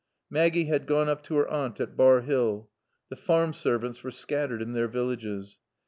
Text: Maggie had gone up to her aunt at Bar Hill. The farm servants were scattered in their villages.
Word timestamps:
Maggie 0.31 0.65
had 0.65 0.87
gone 0.87 1.07
up 1.09 1.21
to 1.25 1.35
her 1.35 1.47
aunt 1.47 1.79
at 1.79 1.95
Bar 1.95 2.21
Hill. 2.21 2.71
The 3.09 3.15
farm 3.15 3.53
servants 3.53 4.01
were 4.03 4.09
scattered 4.09 4.59
in 4.63 4.73
their 4.73 4.87
villages. 4.87 5.59